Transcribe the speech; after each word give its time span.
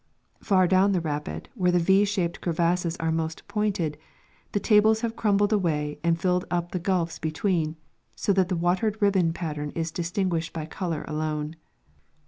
Far 0.41 0.67
down 0.67 0.93
the 0.93 0.99
rapid 0.99 1.47
where 1.53 1.71
the 1.71 1.77
V 1.77 2.01
shajDed 2.05 2.41
crevasses 2.41 2.97
are 2.97 3.11
most 3.11 3.47
pointed, 3.47 3.99
the 4.51 4.59
tables 4.59 4.97
■ 4.99 5.01
have 5.03 5.15
crumbled 5.15 5.53
away 5.53 5.99
and 6.03 6.19
filled 6.19 6.43
up 6.49 6.71
the 6.71 6.79
gulfs 6.79 7.19
between, 7.19 7.75
so 8.15 8.33
that 8.33 8.49
the 8.49 8.55
watered 8.55 8.99
ribbon 8.99 9.31
pattern 9.31 9.69
is 9.75 9.91
distinguished 9.91 10.53
by 10.53 10.65
color 10.65 11.05
alone. 11.07 11.55